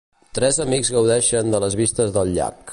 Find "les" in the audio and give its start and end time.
1.67-1.81